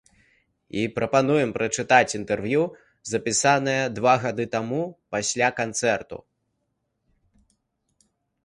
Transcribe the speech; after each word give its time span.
І 0.83 0.85
прапануем 0.97 1.51
пачытаць 1.57 2.15
інтэрв'ю 2.19 2.63
запісанае 3.11 3.77
два 3.99 4.13
гады 4.25 4.45
таму, 4.57 4.81
пасля 5.17 5.49
канцэрту. 5.61 6.17